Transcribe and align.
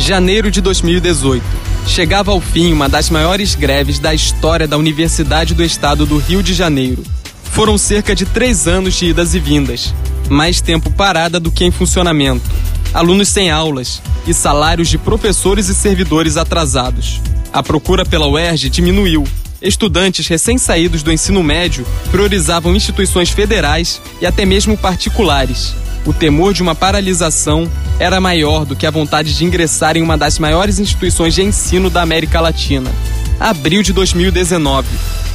Janeiro 0.00 0.50
de 0.50 0.62
2018. 0.62 1.44
Chegava 1.86 2.32
ao 2.32 2.40
fim 2.40 2.72
uma 2.72 2.88
das 2.88 3.10
maiores 3.10 3.54
greves 3.54 3.98
da 3.98 4.14
história 4.14 4.66
da 4.66 4.78
Universidade 4.78 5.54
do 5.54 5.62
Estado 5.62 6.06
do 6.06 6.16
Rio 6.16 6.42
de 6.42 6.54
Janeiro. 6.54 7.04
Foram 7.44 7.76
cerca 7.76 8.14
de 8.14 8.24
três 8.24 8.66
anos 8.66 8.94
de 8.94 9.06
idas 9.06 9.34
e 9.34 9.38
vindas, 9.38 9.94
mais 10.30 10.60
tempo 10.62 10.90
parada 10.90 11.38
do 11.38 11.52
que 11.52 11.66
em 11.66 11.70
funcionamento, 11.70 12.48
alunos 12.94 13.28
sem 13.28 13.50
aulas 13.50 14.00
e 14.26 14.32
salários 14.32 14.88
de 14.88 14.96
professores 14.96 15.68
e 15.68 15.74
servidores 15.74 16.38
atrasados. 16.38 17.20
A 17.52 17.62
procura 17.62 18.04
pela 18.04 18.26
UERJ 18.26 18.70
diminuiu. 18.70 19.24
Estudantes 19.62 20.26
recém-saídos 20.26 21.02
do 21.02 21.12
ensino 21.12 21.42
médio 21.42 21.86
priorizavam 22.10 22.74
instituições 22.74 23.28
federais 23.28 24.00
e 24.20 24.24
até 24.24 24.46
mesmo 24.46 24.74
particulares. 24.74 25.74
O 26.06 26.14
temor 26.14 26.54
de 26.54 26.62
uma 26.62 26.74
paralisação 26.74 27.70
era 27.98 28.20
maior 28.22 28.64
do 28.64 28.74
que 28.74 28.86
a 28.86 28.90
vontade 28.90 29.36
de 29.36 29.44
ingressar 29.44 29.98
em 29.98 30.02
uma 30.02 30.16
das 30.16 30.38
maiores 30.38 30.78
instituições 30.78 31.34
de 31.34 31.42
ensino 31.42 31.90
da 31.90 32.00
América 32.00 32.40
Latina. 32.40 32.90
Abril 33.38 33.82
de 33.82 33.92
2019. 33.92 34.88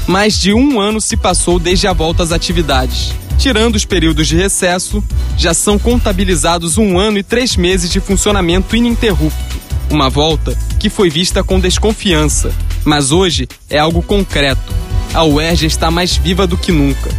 Mais 0.08 0.40
de 0.40 0.52
um 0.54 0.80
ano 0.80 1.00
se 1.00 1.16
passou 1.16 1.60
desde 1.60 1.86
a 1.86 1.94
volta 1.94 2.24
às 2.24 2.32
atividades. 2.32 3.14
Tirando 3.38 3.76
os 3.76 3.86
períodos 3.86 4.28
de 4.28 4.36
recesso, 4.36 5.04
já 5.38 5.54
são 5.54 5.78
contabilizados 5.78 6.80
um 6.80 6.98
ano 6.98 7.20
e 7.20 7.24
três 7.24 7.56
meses 7.56 7.92
de 7.92 8.00
funcionamento 8.00 8.76
ininterrupto. 8.76 9.56
Uma 9.92 10.10
volta 10.10 10.58
que 10.80 10.90
foi 10.90 11.12
vista 11.12 11.44
com 11.44 11.60
desconfiança, 11.60 12.52
mas 12.86 13.12
hoje 13.12 13.48
é 13.70 13.80
algo 13.80 14.02
concreto. 14.02 14.74
A 15.14 15.24
UERJ 15.24 15.66
está 15.66 15.90
mais 15.90 16.16
viva 16.16 16.46
do 16.46 16.58
que 16.58 16.72
nunca. 16.72 17.10